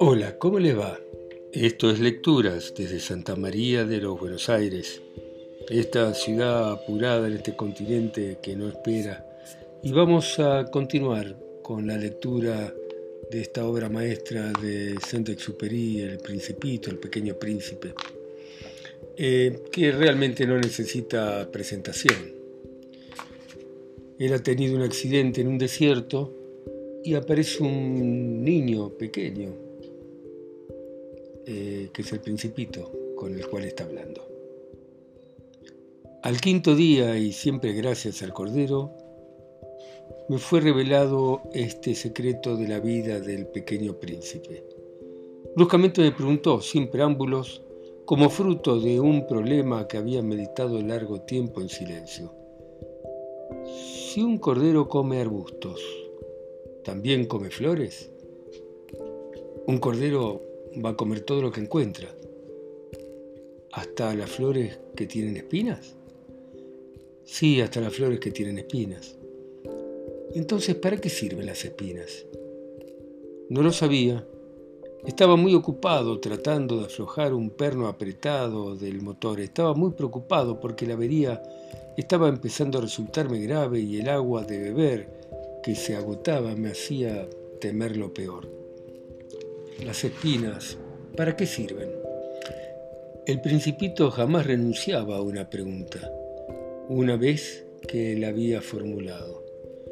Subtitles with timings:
[0.00, 0.96] Hola, ¿cómo le va?
[1.52, 5.02] Esto es Lecturas desde Santa María de los Buenos Aires,
[5.68, 9.26] esta ciudad apurada en este continente que no espera.
[9.82, 12.72] Y vamos a continuar con la lectura
[13.28, 17.92] de esta obra maestra de Saint-Exupéry, El Principito, El Pequeño Príncipe,
[19.16, 22.34] eh, que realmente no necesita presentación.
[24.16, 26.32] Él ha tenido un accidente en un desierto
[27.02, 29.67] y aparece un niño pequeño,
[31.50, 34.20] eh, que es el principito con el cual está hablando.
[36.22, 38.92] Al quinto día, y siempre gracias al Cordero,
[40.28, 44.62] me fue revelado este secreto de la vida del pequeño príncipe.
[45.56, 47.62] Bruscamente me preguntó, sin preámbulos,
[48.04, 52.30] como fruto de un problema que había meditado largo tiempo en silencio.
[53.64, 55.80] Si un cordero come arbustos,
[56.84, 58.10] ¿también come flores?
[59.66, 60.47] Un cordero
[60.84, 62.08] va a comer todo lo que encuentra,
[63.72, 65.96] hasta las flores que tienen espinas.
[67.24, 69.16] Sí, hasta las flores que tienen espinas.
[70.34, 72.26] Entonces, ¿para qué sirven las espinas?
[73.48, 74.26] No lo sabía.
[75.06, 79.40] Estaba muy ocupado tratando de aflojar un perno apretado del motor.
[79.40, 81.42] Estaba muy preocupado porque la avería
[81.96, 87.28] estaba empezando a resultarme grave y el agua de beber que se agotaba me hacía
[87.60, 88.57] temer lo peor.
[89.84, 90.76] Las espinas,
[91.16, 91.90] ¿para qué sirven?
[93.26, 96.12] El principito jamás renunciaba a una pregunta,
[96.88, 99.44] una vez que la había formulado.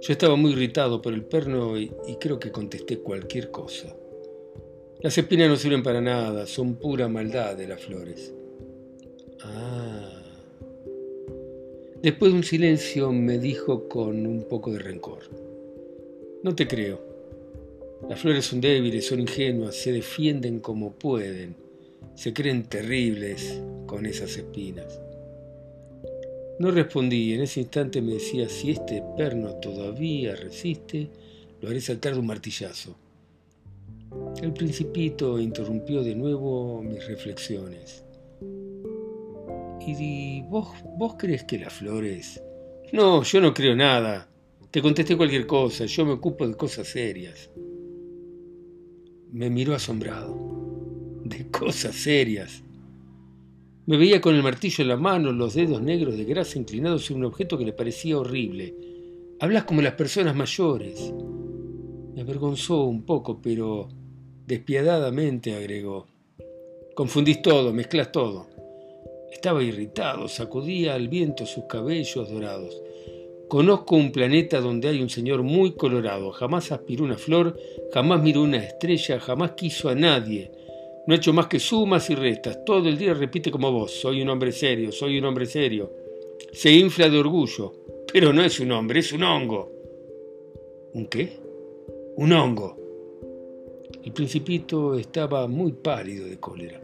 [0.00, 1.90] Yo estaba muy irritado por el perno y,
[2.20, 3.94] creo que contesté cualquier cosa.
[5.00, 8.34] Las espinas no sirven para nada, son pura maldad de las flores.
[9.42, 10.22] Ah.
[12.02, 15.20] Después de un silencio me dijo con un poco de rencor.
[16.42, 17.17] No te creo.
[18.06, 21.56] Las flores son débiles, son ingenuas, se defienden como pueden,
[22.14, 25.00] se creen terribles con esas espinas.
[26.58, 31.08] No respondí, en ese instante me decía, si este perno todavía resiste,
[31.60, 32.96] lo haré saltar de un martillazo.
[34.42, 38.04] El principito interrumpió de nuevo mis reflexiones.
[39.86, 42.42] ¿Y vos, vos crees que las flores?
[42.92, 44.28] No, yo no creo nada.
[44.70, 47.50] Te contesté cualquier cosa, yo me ocupo de cosas serias.
[49.32, 50.34] Me miró asombrado.
[51.24, 52.62] De cosas serias.
[53.86, 57.20] Me veía con el martillo en la mano, los dedos negros de grasa inclinados sobre
[57.20, 58.74] un objeto que le parecía horrible.
[59.40, 61.12] Hablas como las personas mayores.
[62.14, 63.88] Me avergonzó un poco, pero
[64.46, 66.06] despiadadamente agregó.
[66.94, 68.48] Confundís todo, mezclas todo.
[69.30, 72.82] Estaba irritado, sacudía al viento sus cabellos dorados.
[73.48, 77.58] Conozco un planeta donde hay un señor muy colorado, jamás aspiró una flor,
[77.92, 80.50] jamás miró una estrella, jamás quiso a nadie.
[81.06, 84.20] No ha hecho más que sumas y restas, todo el día repite como vos, soy
[84.20, 85.90] un hombre serio, soy un hombre serio.
[86.52, 87.72] Se infla de orgullo,
[88.12, 89.72] pero no es un hombre, es un hongo.
[90.92, 91.38] ¿Un qué?
[92.16, 92.76] Un hongo.
[94.04, 96.80] El principito estaba muy pálido de cólera.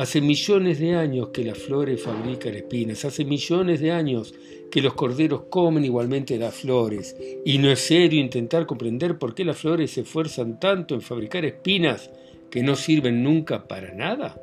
[0.00, 4.32] Hace millones de años que las flores fabrican espinas, hace millones de años
[4.70, 9.44] que los corderos comen igualmente las flores, y no es serio intentar comprender por qué
[9.44, 12.10] las flores se esfuerzan tanto en fabricar espinas
[12.50, 14.40] que no sirven nunca para nada.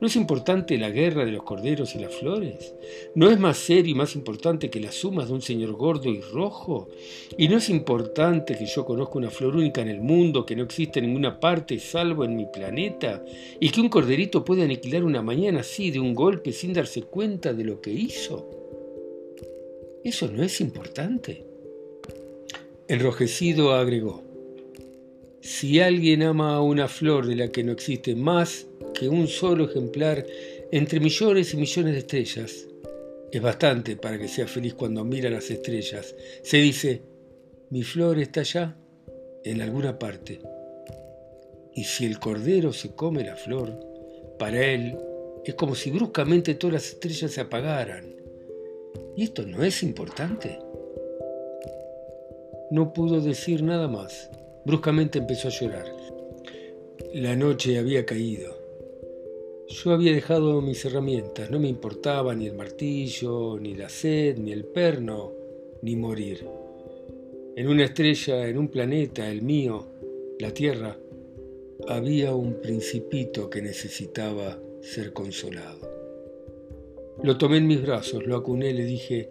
[0.00, 2.74] ¿No es importante la guerra de los corderos y las flores?
[3.14, 6.22] ¿No es más serio y más importante que las sumas de un señor gordo y
[6.22, 6.88] rojo?
[7.36, 10.62] ¿Y no es importante que yo conozca una flor única en el mundo que no
[10.62, 13.22] existe en ninguna parte salvo en mi planeta?
[13.60, 17.52] ¿Y que un corderito puede aniquilar una mañana así de un golpe sin darse cuenta
[17.52, 18.48] de lo que hizo?
[20.02, 21.44] ¿Eso no es importante?
[22.88, 24.22] Enrojecido agregó,
[25.42, 28.66] si alguien ama a una flor de la que no existe más
[29.00, 30.26] que un solo ejemplar
[30.70, 32.66] entre millones y millones de estrellas.
[33.32, 36.14] Es bastante para que sea feliz cuando mira las estrellas.
[36.42, 37.00] Se dice,
[37.70, 38.76] mi flor está allá,
[39.42, 40.42] en alguna parte.
[41.74, 43.72] Y si el cordero se come la flor,
[44.38, 44.98] para él
[45.46, 48.04] es como si bruscamente todas las estrellas se apagaran.
[49.16, 50.58] ¿Y esto no es importante?
[52.70, 54.28] No pudo decir nada más.
[54.66, 55.86] Bruscamente empezó a llorar.
[57.14, 58.59] La noche había caído.
[59.70, 64.50] Yo había dejado mis herramientas, no me importaba ni el martillo, ni la sed, ni
[64.50, 65.32] el perno,
[65.82, 66.44] ni morir.
[67.54, 69.86] En una estrella, en un planeta, el mío,
[70.40, 70.98] la Tierra,
[71.86, 75.88] había un principito que necesitaba ser consolado.
[77.22, 79.30] Lo tomé en mis brazos, lo acuné, le dije,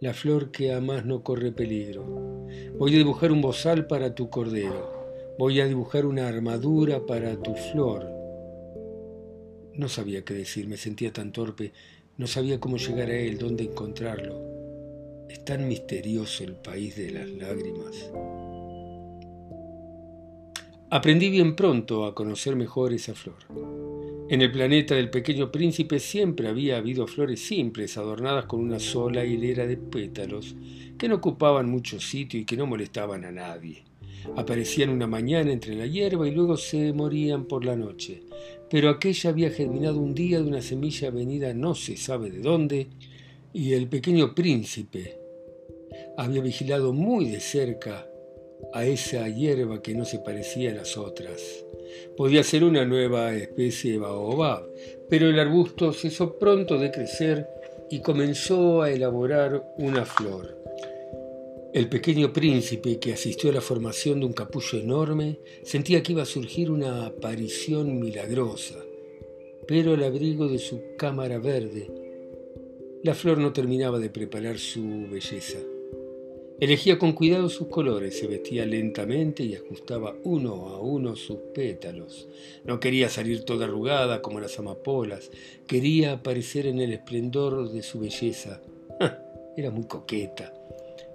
[0.00, 2.46] la flor que amas no corre peligro.
[2.78, 5.00] Voy a dibujar un bozal para tu cordero
[5.40, 8.19] Voy a dibujar una armadura para tu flor.
[9.74, 11.72] No sabía qué decir, me sentía tan torpe,
[12.18, 15.26] no sabía cómo llegar a él, dónde encontrarlo.
[15.28, 18.10] Es tan misterioso el país de las lágrimas.
[20.90, 23.36] Aprendí bien pronto a conocer mejor esa flor.
[24.28, 29.24] En el planeta del pequeño príncipe siempre había habido flores simples, adornadas con una sola
[29.24, 30.54] hilera de pétalos,
[30.98, 33.89] que no ocupaban mucho sitio y que no molestaban a nadie.
[34.36, 38.22] Aparecían una mañana entre la hierba y luego se morían por la noche.
[38.68, 42.88] Pero aquella había germinado un día de una semilla venida no se sabe de dónde,
[43.52, 45.18] y el pequeño príncipe
[46.16, 48.06] había vigilado muy de cerca
[48.72, 51.64] a esa hierba que no se parecía a las otras.
[52.16, 54.64] Podía ser una nueva especie de baobab,
[55.08, 57.48] pero el arbusto cesó pronto de crecer
[57.90, 60.56] y comenzó a elaborar una flor.
[61.72, 66.22] El pequeño príncipe, que asistió a la formación de un capullo enorme, sentía que iba
[66.22, 68.74] a surgir una aparición milagrosa,
[69.68, 71.88] pero al abrigo de su cámara verde,
[73.04, 75.58] la flor no terminaba de preparar su belleza.
[76.58, 82.26] Elegía con cuidado sus colores, se vestía lentamente y ajustaba uno a uno sus pétalos.
[82.64, 85.30] No quería salir toda arrugada como las amapolas,
[85.68, 88.60] quería aparecer en el esplendor de su belleza.
[89.56, 90.52] Era muy coqueta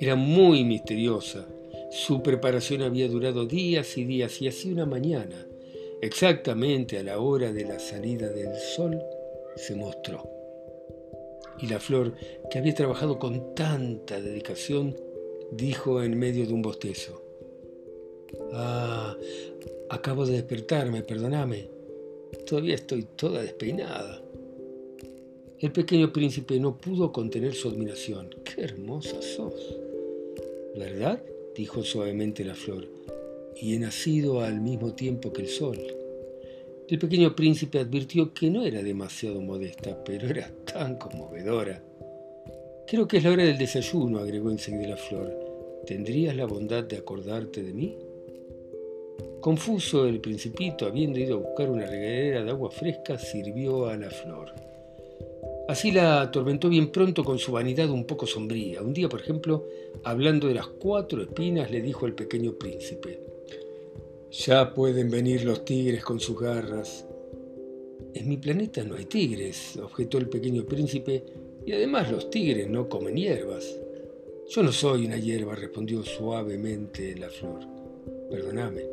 [0.00, 1.46] era muy misteriosa.
[1.90, 5.46] Su preparación había durado días y días y así una mañana,
[6.00, 8.98] exactamente a la hora de la salida del sol,
[9.56, 10.26] se mostró.
[11.58, 12.14] Y la flor,
[12.50, 14.96] que había trabajado con tanta dedicación,
[15.52, 17.22] dijo en medio de un bostezo,
[18.52, 19.16] Ah,
[19.90, 21.68] acabo de despertarme, perdóname.
[22.46, 24.22] Todavía estoy toda despeinada.
[25.58, 28.30] El pequeño príncipe no pudo contener su admiración.
[28.44, 29.89] ¡Qué hermosa sos!
[30.76, 31.22] ¿Verdad?
[31.54, 32.88] dijo suavemente la flor,
[33.56, 35.78] y he nacido al mismo tiempo que el sol.
[36.88, 41.82] El pequeño príncipe advirtió que no era demasiado modesta, pero era tan conmovedora.
[42.86, 45.82] Creo que es la hora del desayuno, agregó enseguida la flor.
[45.86, 47.96] ¿Tendrías la bondad de acordarte de mí?
[49.40, 54.10] Confuso, el principito, habiendo ido a buscar una regadera de agua fresca, sirvió a la
[54.10, 54.52] flor.
[55.70, 58.82] Así la atormentó bien pronto con su vanidad un poco sombría.
[58.82, 59.68] Un día, por ejemplo,
[60.02, 63.20] hablando de las cuatro espinas, le dijo al pequeño príncipe,
[64.32, 67.06] Ya pueden venir los tigres con sus garras.
[68.14, 71.22] En mi planeta no hay tigres, objetó el pequeño príncipe,
[71.64, 73.78] y además los tigres no comen hierbas.
[74.48, 77.60] Yo no soy una hierba, respondió suavemente la flor.
[78.28, 78.86] Perdóname.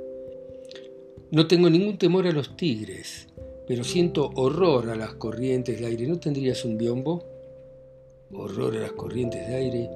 [1.32, 3.30] No tengo ningún temor a los tigres,
[3.68, 6.08] pero siento horror a las corrientes de aire.
[6.08, 7.22] ¿No tendrías un biombo?
[8.32, 9.90] Horror a las corrientes de aire.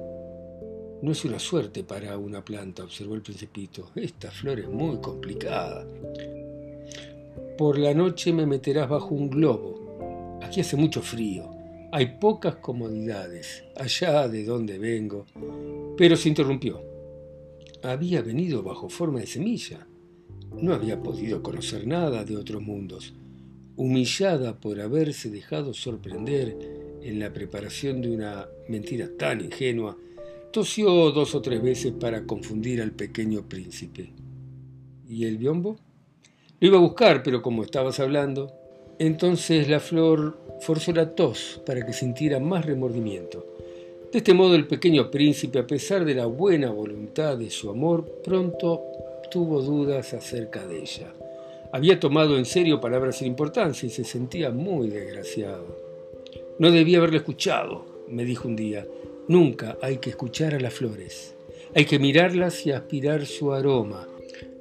[1.00, 3.90] No es una suerte para una planta, observó el principito.
[3.96, 5.86] Esta flor es muy complicada.
[7.56, 10.38] Por la noche me meterás bajo un globo.
[10.42, 11.50] Aquí hace mucho frío.
[11.92, 15.24] Hay pocas comodidades, allá de donde vengo.
[15.96, 16.82] Pero se interrumpió.
[17.82, 19.86] Había venido bajo forma de semilla.
[20.60, 23.14] No había podido conocer nada de otros mundos
[23.82, 26.56] humillada por haberse dejado sorprender
[27.02, 29.96] en la preparación de una mentira tan ingenua,
[30.52, 34.12] tosió dos o tres veces para confundir al pequeño príncipe.
[35.08, 35.78] ¿Y el biombo?
[36.60, 38.52] Lo iba a buscar, pero como estabas hablando,
[39.00, 43.44] entonces la flor forzó la tos para que sintiera más remordimiento.
[44.12, 48.20] De este modo el pequeño príncipe, a pesar de la buena voluntad de su amor,
[48.22, 48.80] pronto
[49.28, 51.12] tuvo dudas acerca de ella.
[51.72, 55.74] Había tomado en serio palabras sin importancia y se sentía muy desgraciado.
[56.58, 58.86] No debía haberlo escuchado, me dijo un día.
[59.26, 61.34] Nunca hay que escuchar a las flores.
[61.74, 64.06] Hay que mirarlas y aspirar su aroma.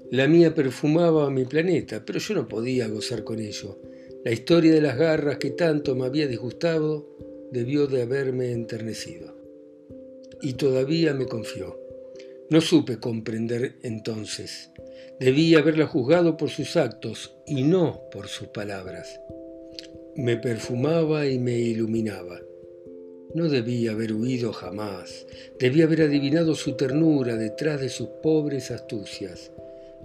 [0.10, 3.78] La mía perfumaba mi planeta, pero yo no podía gozar con ello.
[4.24, 7.06] La historia de las garras que tanto me había disgustado
[7.52, 9.36] debió de haberme enternecido.
[10.42, 11.78] Y todavía me confió.
[12.50, 14.71] No supe comprender entonces.
[15.22, 19.20] Debía haberla juzgado por sus actos y no por sus palabras.
[20.16, 22.42] Me perfumaba y me iluminaba.
[23.36, 25.28] No debía haber huido jamás.
[25.60, 29.52] Debía haber adivinado su ternura detrás de sus pobres astucias.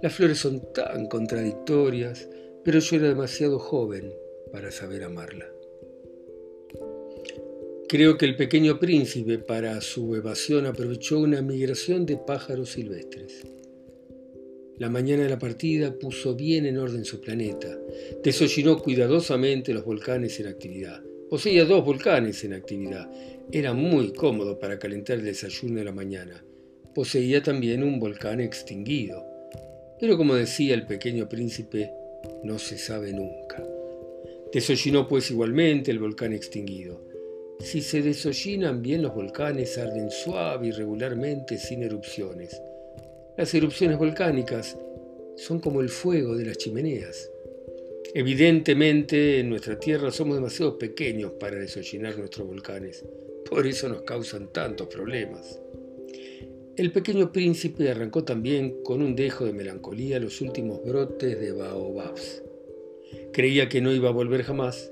[0.03, 2.29] Las flores son tan contradictorias,
[2.63, 4.13] pero yo era demasiado joven
[4.51, 5.47] para saber amarla.
[7.89, 13.56] Creo que el pequeño príncipe para su evasión aprovechó una migración de pájaros silvestres.
[14.79, 17.75] La mañana de la partida puso bien en orden su planeta.
[18.23, 21.01] Desollinó cuidadosamente los volcanes en actividad.
[21.31, 23.09] Poseía dos volcanes en actividad.
[23.51, 26.43] Era muy cómodo para calentar el desayuno de la mañana.
[26.93, 29.25] Poseía también un volcán extinguido.
[29.99, 31.91] Pero como decía el pequeño príncipe,
[32.43, 33.63] no se sabe nunca.
[34.53, 37.03] Desollinó pues igualmente el volcán extinguido.
[37.59, 42.61] Si se desollinan bien los volcanes, arden suave y regularmente sin erupciones.
[43.37, 44.75] Las erupciones volcánicas
[45.35, 47.29] son como el fuego de las chimeneas.
[48.15, 53.05] Evidentemente en nuestra Tierra somos demasiado pequeños para desollinar nuestros volcanes.
[53.47, 55.61] Por eso nos causan tantos problemas.
[56.77, 62.41] El pequeño príncipe arrancó también con un dejo de melancolía los últimos brotes de baobabs.
[63.33, 64.91] Creía que no iba a volver jamás,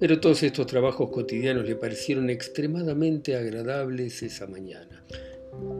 [0.00, 5.04] pero todos estos trabajos cotidianos le parecieron extremadamente agradables esa mañana.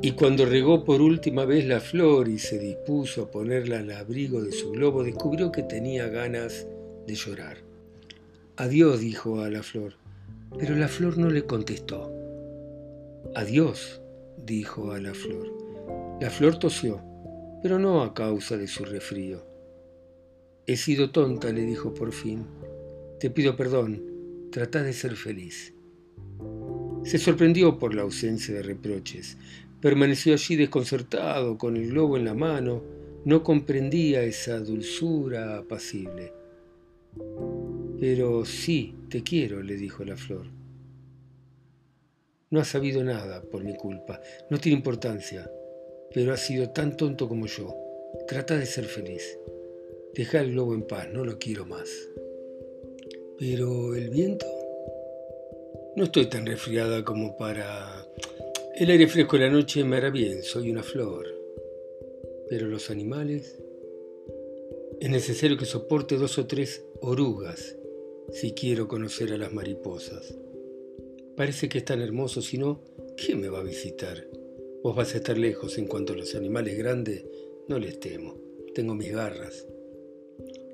[0.03, 4.43] Y cuando regó por última vez la flor y se dispuso a ponerla al abrigo
[4.43, 6.67] de su globo, descubrió que tenía ganas
[7.07, 7.59] de llorar.
[8.57, 9.95] Adiós, dijo a la flor,
[10.59, 12.13] pero la flor no le contestó.
[13.35, 14.01] Adiós,
[14.45, 15.53] dijo a la flor.
[16.21, 17.01] La flor tosió,
[17.63, 19.45] pero no a causa de su resfrío.
[20.67, 22.47] He sido tonta, le dijo por fin.
[23.21, 24.03] Te pido perdón,
[24.51, 25.75] trata de ser feliz.
[27.07, 29.39] Se sorprendió por la ausencia de reproches.
[29.81, 32.83] Permaneció allí desconcertado, con el globo en la mano.
[33.25, 36.33] No comprendía esa dulzura apacible.
[38.01, 40.47] Pero sí, te quiero, le dijo la flor.
[42.51, 44.21] No has sabido nada por mi culpa,
[44.51, 45.49] no tiene importancia,
[46.13, 47.73] pero has sido tan tonto como yo.
[48.27, 49.39] Trata de ser feliz.
[50.13, 51.89] Deja el globo en paz, no lo quiero más.
[53.39, 54.56] Pero el viento...
[55.97, 58.07] No estoy tan resfriada como para...
[58.75, 61.27] El aire fresco de la noche me hará bien, soy una flor.
[62.51, 63.59] Pero los animales...
[65.01, 67.77] Es necesario que soporte dos o tres orugas
[68.31, 70.37] si quiero conocer a las mariposas.
[71.35, 72.83] Parece que es tan hermoso, si no,
[73.17, 74.29] ¿quién me va a visitar?
[74.83, 77.25] Vos vas a estar lejos en cuanto a los animales grandes,
[77.69, 78.37] no les temo,
[78.75, 79.67] tengo mis garras.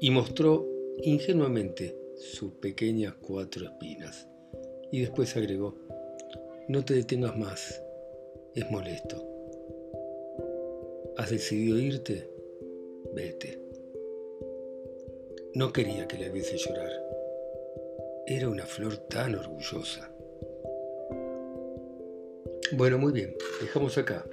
[0.01, 0.69] Y mostró
[1.03, 4.27] ingenuamente sus pequeñas cuatro espinas.
[4.93, 5.75] Y después agregó,
[6.69, 7.83] no te detengas más,
[8.55, 9.27] es molesto.
[11.17, 12.29] ¿Has decidido irte?
[13.15, 13.59] Vete.
[15.55, 16.91] No quería que le viese llorar.
[18.27, 20.15] Era una flor tan orgullosa.
[22.73, 24.27] Bueno, muy bien, dejamos acá.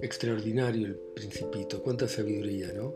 [0.00, 2.94] Extraordinario el principito, cuánta sabiduría, ¿no?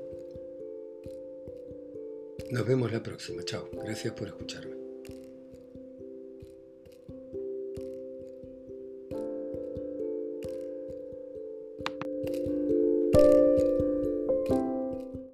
[2.51, 4.88] Nos vemos la próxima, chao, gracias por escucharme.